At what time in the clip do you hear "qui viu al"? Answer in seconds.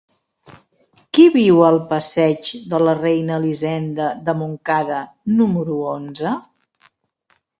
1.15-1.75